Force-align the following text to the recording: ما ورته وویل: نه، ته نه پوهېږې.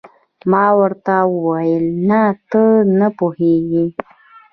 ما 0.51 0.65
ورته 0.79 1.15
وویل: 1.33 1.85
نه، 2.09 2.21
ته 2.49 2.61
نه 2.97 3.07
پوهېږې. 3.17 3.85